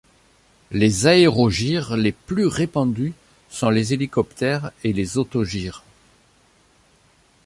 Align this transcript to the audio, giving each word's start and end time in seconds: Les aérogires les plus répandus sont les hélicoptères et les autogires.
Les 0.71 1.05
aérogires 1.05 1.95
les 1.95 2.11
plus 2.11 2.47
répandus 2.47 3.13
sont 3.51 3.69
les 3.69 3.93
hélicoptères 3.93 4.71
et 4.83 4.93
les 4.93 5.19
autogires. 5.19 5.83